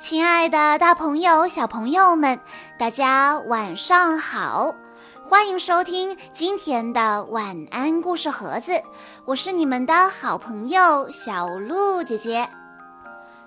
[0.00, 2.40] 亲爱的，大朋友、小朋友们，
[2.78, 4.74] 大家晚上好！
[5.22, 8.82] 欢迎收听今天的晚安故事盒子，
[9.26, 12.48] 我是你们的好朋友小鹿姐姐。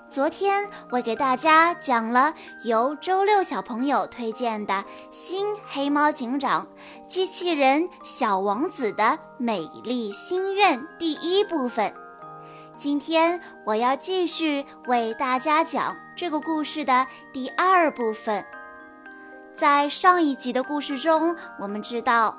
[0.08, 6.68] 昨天我给大家讲了由周六小朋友推荐的新《黑猫警长：
[7.08, 12.03] 机器人小王子的美丽心愿》第一部分。
[12.84, 18.46] 今天我要继续为大家讲这个故事的第二部分。
[19.56, 22.38] 在上一集的故事中，我们知道，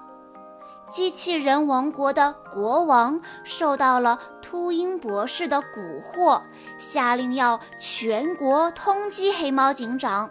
[0.86, 6.42] 机器人王国的国王受到了秃鹰博士的蛊惑，
[6.76, 10.30] 下令要全国通缉黑猫警长。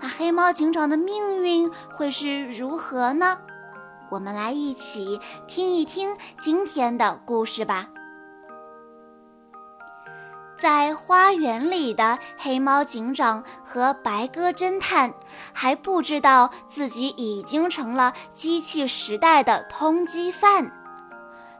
[0.00, 3.38] 那黑猫警长的命运会是如何呢？
[4.08, 7.88] 我们来一起听一听今天的故事吧。
[10.60, 15.14] 在花园里的黑猫警长和白鸽侦探
[15.54, 20.70] 还不知道自己已经成了机器时代的通缉犯。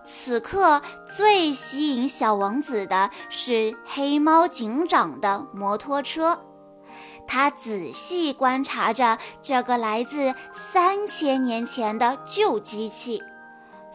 [0.04, 6.44] 此刻最吸引小王子的是黑猫警长的摩托车，
[7.26, 13.22] 他仔细观察着这个来自三千年前的旧机器，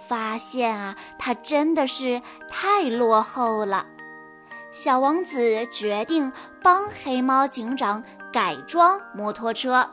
[0.08, 3.86] 发现啊，它真的是太落后了。
[4.76, 9.90] 小王子决定帮黑猫警长改装摩托车。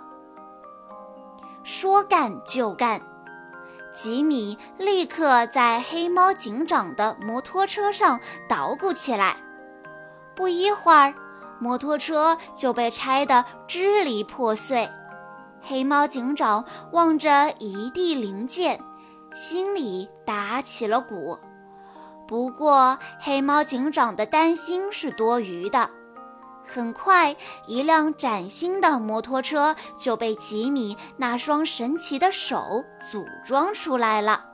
[1.62, 3.00] 说干就干，
[3.94, 9.36] 吉米立刻在黑猫警长的摩托车上捣鼓起来。
[10.34, 11.14] 不一会儿，
[11.61, 14.91] 摩托车就被拆得支离破碎。
[15.61, 18.80] 黑猫警长望着一地零件，
[19.33, 21.39] 心里打起了鼓。
[22.33, 25.91] 不过，黑猫警长的担心是多余的。
[26.64, 34.46] 很快，一辆崭新的摩托车就被吉米那双神奇的手组装出来了。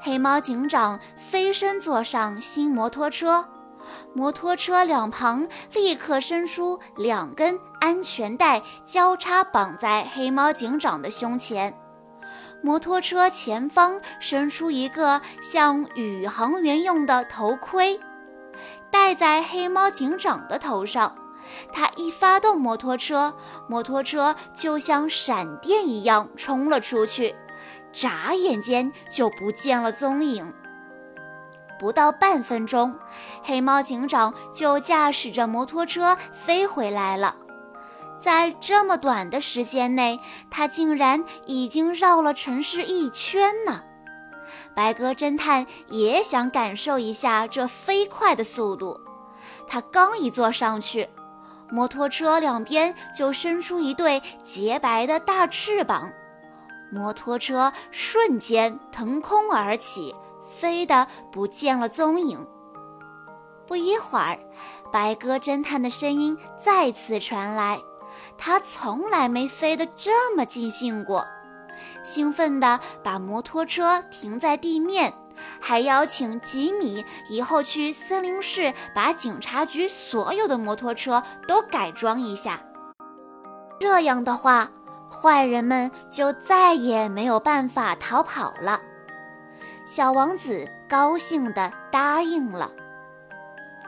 [0.00, 3.46] 黑猫警长飞身坐上新摩托车，
[4.14, 11.78] 摩托车两旁立刻伸出两根安全带，交叉绑在黑猫警长的胸前。
[12.62, 17.98] 摩托车前方伸出一个像宇航员用的头盔，
[18.90, 21.16] 戴在黑猫警长的头上。
[21.72, 23.34] 他一发动摩托车，
[23.66, 27.34] 摩托车就像闪电一样冲了出去，
[27.90, 30.54] 眨眼间就不见了踪影。
[31.78, 32.98] 不到半分钟，
[33.42, 37.34] 黑猫警长就驾驶着摩托车飞回来了。
[38.20, 40.20] 在这么短的时间内，
[40.50, 43.82] 他竟然已经绕了城市一圈呢！
[44.74, 49.00] 白鸽侦探也想感受一下这飞快的速度。
[49.66, 51.08] 他刚一坐上去，
[51.70, 56.12] 摩托车两边就伸出一对洁白的大翅膀，
[56.92, 60.14] 摩托车瞬间腾空而起，
[60.56, 62.46] 飞得不见了踪影。
[63.66, 64.38] 不一会儿，
[64.92, 67.78] 白鸽侦探的声音再次传来。
[68.42, 71.26] 他从来没飞得这么尽兴过，
[72.02, 75.12] 兴奋地把摩托车停在地面，
[75.60, 82.62] 还邀请吉米以后去森林市把警察局所有的摩托车都改装一下。
[83.78, 84.70] 这样的话，
[85.10, 88.80] 坏人们就再也没有办法逃跑了。
[89.84, 92.70] 小王子高兴地答应了。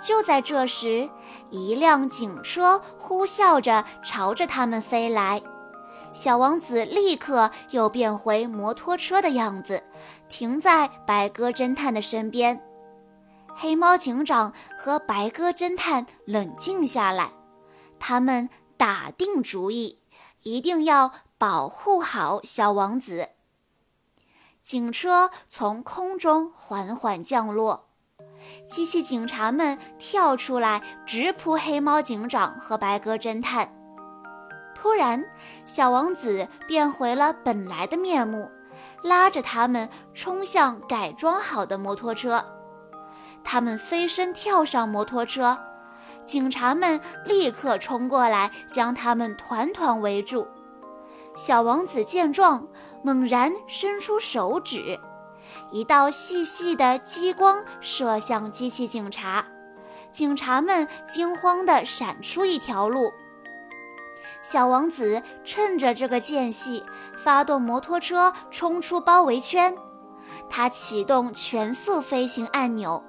[0.02, 1.08] 就在这时，
[1.50, 5.40] 一辆警车呼啸着朝着他们飞来。
[6.12, 9.82] 小王子立刻又变回摩托车的样子，
[10.28, 12.60] 停在白鸽侦探的身边。
[13.54, 17.30] 黑猫警长和白鸽侦探冷静下来，
[17.98, 20.00] 他们打定主意，
[20.42, 23.28] 一定要保护好小王子。
[24.62, 27.91] 警车从空中缓缓降落。
[28.68, 33.72] 机器警察们跳出来，直扑黑猫警长和白鸽侦探。
[34.74, 35.24] 突然，
[35.64, 38.50] 小王子变回了本来的面目，
[39.02, 42.44] 拉着他们冲向改装好的摩托车。
[43.44, 45.58] 他们飞身跳上摩托车，
[46.26, 50.48] 警察们立刻冲过来，将他们团团围住。
[51.34, 52.66] 小王子见状，
[53.02, 54.98] 猛然伸出手指。
[55.72, 59.46] 一道细细的激光射向机器警察，
[60.12, 63.10] 警察们惊慌地闪出一条路。
[64.42, 66.84] 小王子趁着这个间隙，
[67.16, 69.74] 发动摩托车冲出包围圈。
[70.50, 73.02] 他启动全速飞行按钮，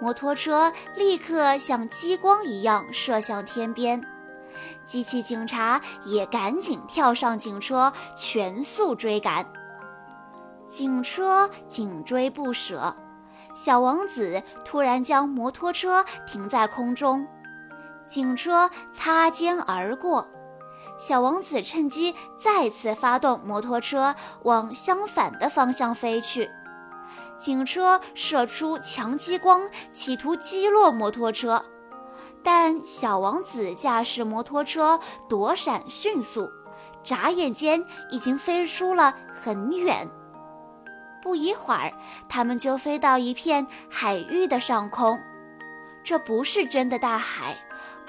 [0.00, 4.02] 摩托车立刻像激光一样射向天边，
[4.86, 9.46] 机器警察也赶紧跳上警车，全速追赶。
[10.68, 12.94] 警车紧追不舍，
[13.54, 17.26] 小王子突然将摩托车停在空中，
[18.06, 20.28] 警车擦肩而过。
[20.98, 26.50] 小王子趁机再次发动摩托车，往相反的方向飞去。
[27.38, 31.64] 警车射出强激光，企图击落摩托车，
[32.42, 36.50] 但小王子驾驶摩托车躲闪迅速，
[37.02, 40.08] 眨眼间已经飞出了很远。
[41.22, 41.92] 不一会儿，
[42.28, 45.18] 他们就飞到一片海域的上空。
[46.02, 47.56] 这不是真的大海。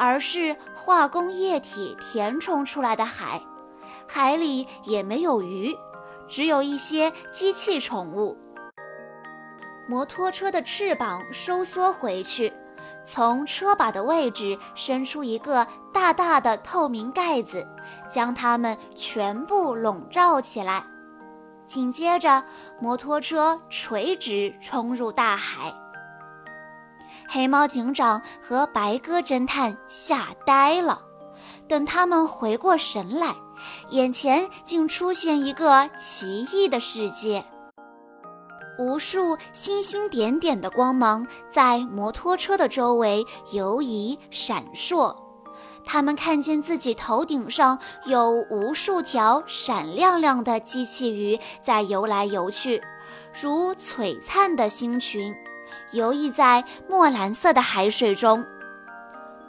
[0.02, 3.42] 而是化工液体填充出来的海，
[4.08, 5.76] 海里也没有鱼，
[6.26, 8.38] 只有一些机器宠物。
[9.90, 12.54] 摩托车的翅膀收缩回去，
[13.04, 17.68] 从车把的位置伸出一个大大的透明盖子，
[18.10, 20.86] 将它们全部笼罩起来。
[21.70, 22.44] 紧接着，
[22.82, 25.72] 摩托车垂直冲入大海。
[27.30, 31.04] 黑猫警长和白鸽侦探吓呆了。
[31.68, 33.36] 等他们回过神来，
[33.92, 37.46] 眼前竟出现一个奇异的世界。
[38.80, 45.29] 无数星星点点的光芒在摩托车的周围游移闪烁。
[45.92, 52.84] 他们看见自己头顶上有无数条闪亮亮的机器鱼在游来游去，
[53.42, 55.36] 如璀璨的星群。
[55.94, 58.46] 游弋在墨蓝色的海水中。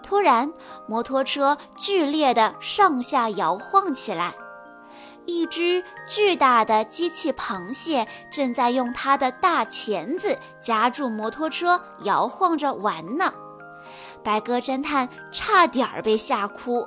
[0.02, 0.50] 突然，
[0.88, 4.32] 摩托车剧烈地上下摇晃起来。
[5.26, 13.30] 一只巨大的机器螃蟹正在用它的大钳子夹住摩托车，摇晃着玩呢。
[14.22, 16.86] 白鸽侦探差点儿被吓哭，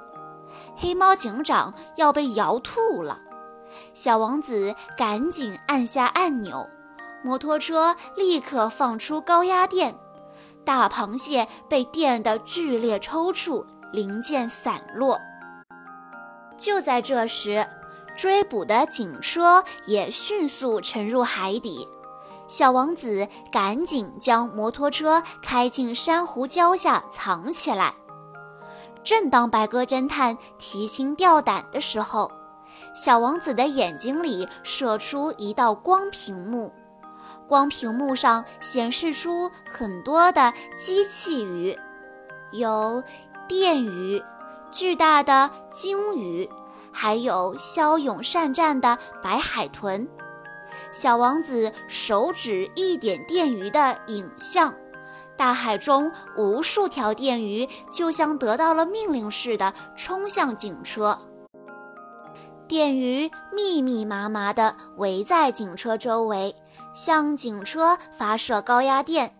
[0.75, 3.19] 黑猫警长要被摇吐了。
[3.93, 6.67] 小王子赶紧按下按钮。
[7.23, 9.95] 摩托车立刻放出高压电，
[10.65, 15.17] 大螃蟹被电得剧烈抽搐，零件散落。
[16.57, 17.65] 就在这时，
[18.17, 21.87] 追捕的警车也迅速沉入海底。
[22.47, 27.93] 小王子赶紧将摩托车开进珊瑚礁下藏起来。
[29.03, 32.31] 正当白鸽侦探提心吊胆的时候，
[32.93, 36.71] 小王子的眼睛里射出一道光屏幕。
[37.47, 41.77] 光屏幕上显示出很多的机器鱼，
[42.53, 43.03] 有
[43.47, 44.23] 电鱼、
[44.71, 46.49] 巨大的鲸鱼，
[46.91, 50.07] 还有骁勇善战的白海豚。
[50.93, 54.73] 小王子手指一点电鱼的影像，
[55.35, 61.19] 大海中无数条电鱼就像得到了命令似的冲向警车。
[62.67, 66.55] 电鱼密密麻麻地围在警车周围。
[66.93, 69.35] 向警车发射高压电，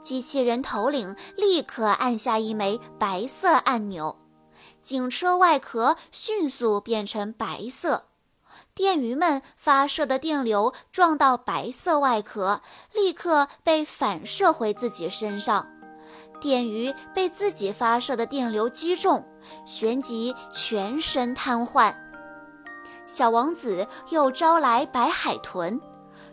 [0.00, 4.16] 机器人头领立刻按下一枚白色按钮，
[4.80, 8.09] 警车外壳迅速变成白色。
[8.80, 12.62] 电鱼们发射的电流撞到白色外壳，
[12.94, 15.68] 立刻被反射回自己身上。
[16.40, 19.22] 电鱼被自己发射的电流击中，
[19.66, 21.94] 旋即全身瘫痪。
[23.06, 25.78] 小王子又招来白海豚。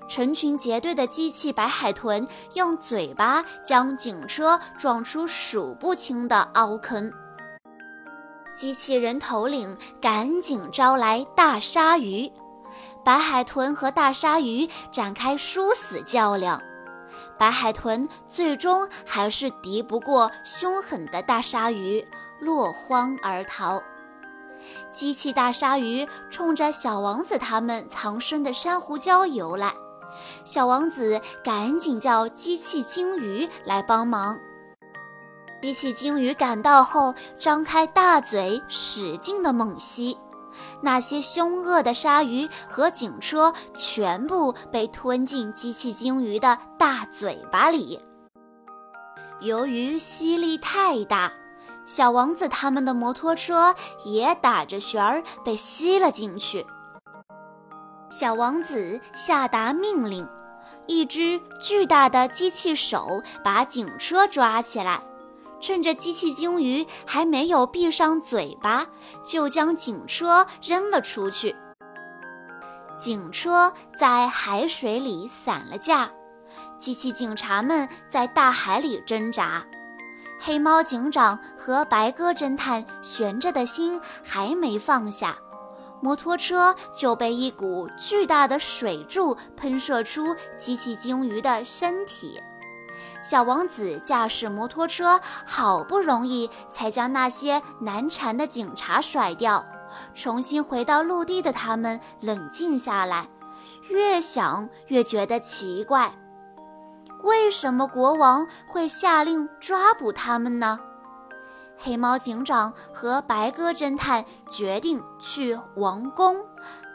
[0.07, 7.11] 成群结队的机器白海豚用嘴巴将警车撞出数不清的凹坑。
[8.57, 12.31] 机器人头领赶紧招来大鲨鱼，
[13.05, 16.59] 白海豚和大鲨鱼展开殊死较量。
[17.37, 22.03] 白海豚最终还是敌不过凶狠的大鲨鱼，
[22.39, 23.79] 落荒而逃。
[24.91, 29.71] 机器大鲨鱼冲着小王子他们藏身的珊瑚礁游来。
[30.43, 34.39] 小王子赶紧叫机器鲸鱼来帮忙。
[35.61, 40.17] 机器鲸鱼赶到后，张开大嘴，使劲地猛吸。
[40.81, 47.99] 那些凶恶的鲨鱼和警车全部被吞进机器鲸鱼的大嘴巴里。
[49.39, 51.31] 由于吸力太大，
[51.85, 56.65] 小王子他们的摩托车也打着旋儿被吸了进去。
[58.09, 60.27] 小王子下达命令，
[60.87, 65.01] 一只巨大的机器手把警车抓起来，
[65.59, 68.87] 趁着机器鲸鱼还没有闭上嘴巴，
[69.23, 71.55] 就将警车扔了出去。
[72.97, 76.11] 警车在海水里散了架，
[76.77, 79.65] 机器警察们在大海里挣扎，
[80.39, 85.37] 黑猫警长和白鸽侦探悬着的心还没放下，
[86.01, 92.39] 摩托车就被一股巨大的水柱喷射出机器鲸鱼的身体。
[93.21, 99.65] 小王子驾驶摩托车，好不容易才将那些难缠的警察甩掉，
[100.13, 103.27] 重新回到陆地的他们冷静下来，
[103.89, 106.11] 越想越觉得奇怪。
[107.23, 110.79] 为什么国王会下令抓捕他们呢？
[111.77, 116.45] 黑猫警长和白鸽侦探决定去王宫，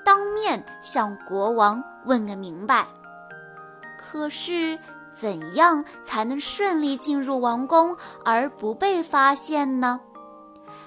[0.04, 2.86] 当面向国王问个明白。
[3.96, 4.78] 可是，
[5.14, 10.00] 怎样才能顺利进入王宫而不被发现呢？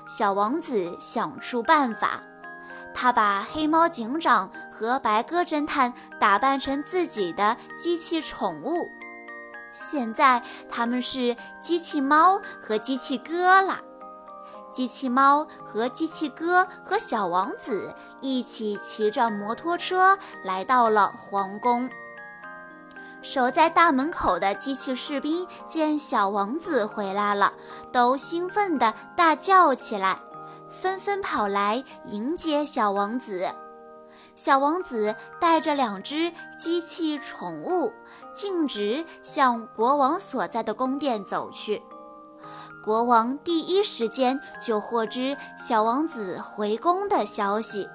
[0.07, 2.21] 小王子想出办法，
[2.93, 8.87] 他把黑猫警长和白鸽侦探打扮成自己的机器宠物。
[9.71, 13.81] 现在他们是机器猫和机器哥啦。
[14.71, 21.89] 机器猫和机器哥和小王子一起骑着摩托车来到了皇宫。
[23.25, 27.53] 守在大门口的机器士兵见小王子回来了，
[27.91, 30.19] 都兴奋地大叫起来，
[30.69, 33.49] 纷纷跑来迎接小王子。
[34.35, 37.91] 小王子带着两只机器宠物，
[38.31, 41.81] 径直向国王所在的宫殿走去。
[42.83, 47.89] 国王第一时间就获知小王子回宫的消息，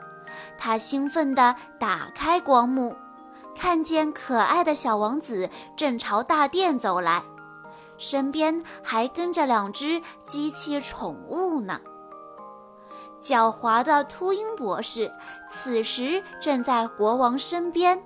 [0.58, 2.96] 他兴奋地打开光幕，
[3.61, 7.23] 看见可爱的小王子正朝大殿走来，
[7.99, 11.79] 身边还跟着两只机器宠物呢。
[13.21, 15.12] 狡猾的秃鹰博士
[15.47, 18.02] 此时正在国王身边，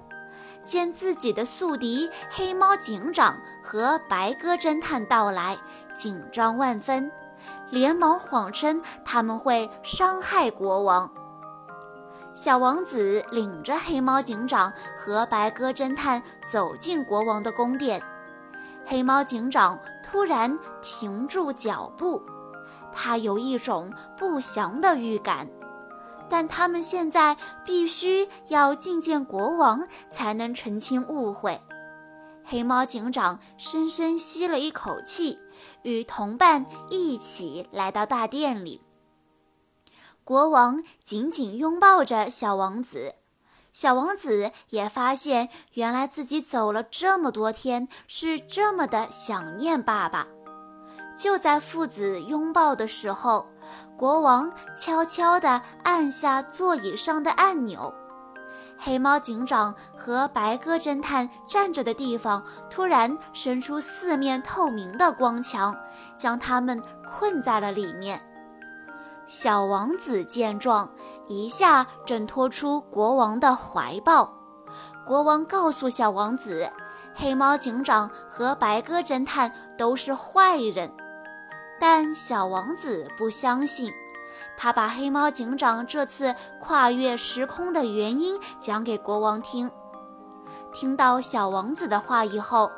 [0.64, 5.56] 见自己的宿敌黑猫警长和白鸽侦探到来，
[5.94, 7.12] 紧张万分，
[7.70, 11.08] 连忙谎称他们会伤害国王。
[12.34, 18.02] 小王子领着黑猫警长和白鸽侦探走进国王的宫殿，
[18.84, 22.20] 黑猫警长突然停住脚步。
[22.92, 25.48] 他有一种不祥的预感，
[26.28, 31.60] 但他们现在必须要觐见国王，才能澄清误会。
[32.44, 35.38] 黑猫警长深深吸了一口气，
[35.82, 38.83] 与同伴一起来到大殿里。
[40.24, 43.12] 国王紧紧拥抱着小王子，
[43.72, 50.26] 小王子也发现，原来自己走了这么多天，是这么的想念爸爸。
[51.14, 53.46] 就在父子拥抱的时候，
[53.98, 57.92] 国王悄悄地按下座椅上的按钮，
[58.78, 65.76] 黑猫警长和白鸽侦探站着的地方突然伸出四面透明的光墙，
[66.16, 68.26] 将他们困在了里面。
[69.26, 70.90] 小王子见状，
[71.26, 74.34] 一下挣脱出国王的怀抱。
[75.06, 76.70] 国王告诉小王子，
[77.14, 80.92] 黑猫警长和白鸽侦探都是坏人。
[81.80, 83.92] 但小王子不相信，
[84.56, 89.70] 他把黑猫警长这次跨越时空的原因讲给国王听。
[90.72, 92.70] 听到小王子的话以后，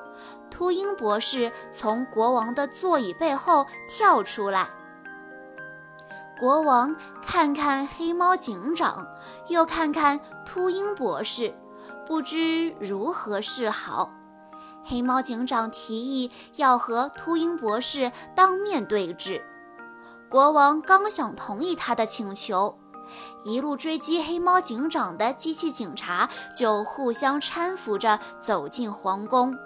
[0.48, 4.68] 秃鹰博士从国王的座椅背后跳出来。
[6.38, 9.06] 国王看看黑猫警长，
[9.48, 11.54] 又看看秃鹰博士，
[12.06, 14.10] 不知如何是好。
[14.84, 19.42] 黑猫警长提议要和秃鹰博士当面对质，
[20.28, 22.78] 国王刚想同意他的请求，
[23.44, 29.56] 一路追击黑猫警长的机器警察就互相搀扶着走进皇宫。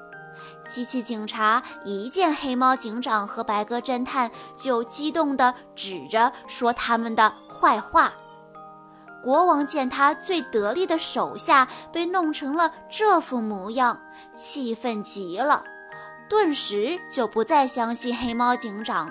[0.68, 8.12] 机器警察一见黑猫警长和白鸽侦探，就激动地指着说他们的坏话。
[9.22, 14.00] 国王见他最得力的手下被弄成了这副模样，
[14.34, 15.62] 气愤极了，
[16.28, 19.10] 顿时就不再相信黑猫警长。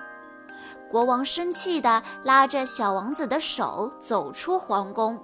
[0.89, 5.21] 国王生气地拉着小王子的手走出皇宫。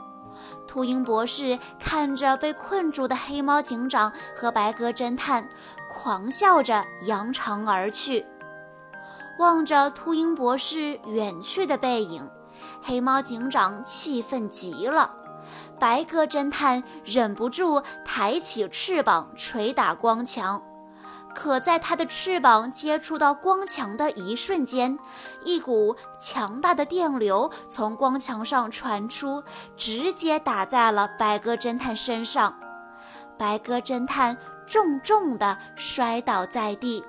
[0.67, 5.50] 秃鹰博士看着被困住的黑猫警长和白鸽侦探，
[5.95, 8.25] 狂笑着扬长而去。
[9.39, 12.29] 望着秃鹰博士远去的背影。
[12.81, 15.11] 黑猫警长气愤极了，
[15.79, 20.61] 白鸽侦探忍不住抬起翅膀捶打光墙，
[21.33, 24.97] 可在他的翅膀接触到光墙的一瞬间，
[25.43, 29.43] 一股强大的电流从光墙上传出，
[29.75, 32.55] 直接打在了白鸽侦探身上。
[33.37, 34.37] 白鸽侦探
[34.67, 37.03] 重重地摔倒在地。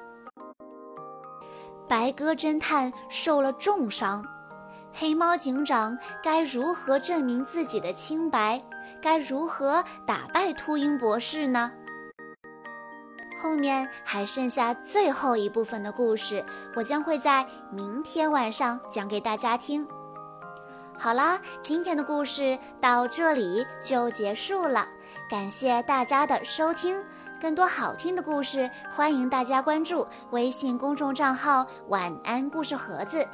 [1.89, 4.25] 白鸽侦探受了重伤，
[4.93, 8.63] 黑猫警长该如何证明自己的清白？
[9.01, 11.73] 该如何打败秃鹰博士呢？
[13.41, 16.45] 后面还剩下最后一部分的故事，
[16.75, 19.87] 我将会在明天晚上讲给大家听。
[20.99, 24.89] 好啦，今天的故事到这里就结束了，
[25.29, 27.05] 感谢大家的收听。
[27.47, 33.25] 更多好听的故事，欢迎大家关注微信公众账号“晚安故事盒子”。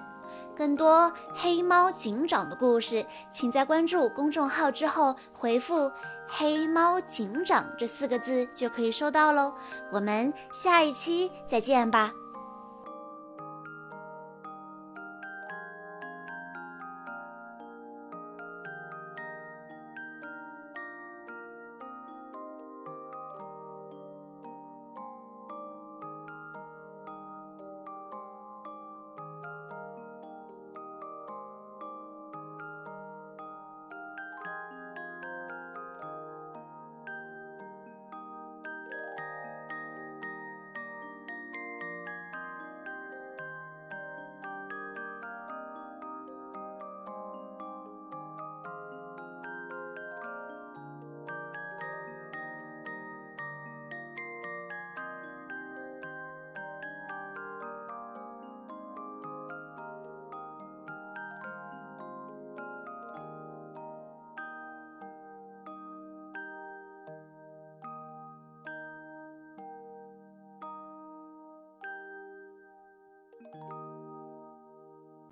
[0.55, 5.91] 更多黑猫警长的故事，请在关注公众号之后回复
[6.29, 9.55] “黑猫警长”这四个字就可以收到喽。
[9.91, 12.13] 我们下一期再见吧。